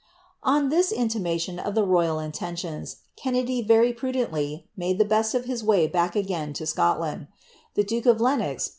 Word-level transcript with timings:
'0:'. 0.43 0.67
which 0.71 0.91
intimation 0.91 1.59
of 1.59 1.75
the 1.75 1.83
royal 1.85 2.17
intentions, 2.17 2.95
Kennedy 3.15 3.61
very 3.61 3.93
prudentlv 3.93 4.63
maile 4.75 4.97
the 4.97 5.05
best 5.05 5.35
of 5.35 5.45
his 5.45 5.63
way 5.63 5.85
bark 5.85 6.15
again 6.15 6.55
lo 6.59 6.65
Scoilami. 6.65 7.27
Tlie 7.77 7.85
duke 7.85 8.07
of 8.07 8.17
Lenos. 8.19 8.69